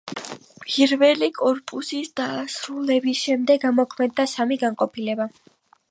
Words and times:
პირველი 0.61 1.29
კორპუსის 1.39 2.09
დასრულების 2.21 3.23
შემდეგ 3.27 3.69
ამოქმედდა 3.73 4.29
სამი 4.37 4.63
განყოფილება. 4.65 5.31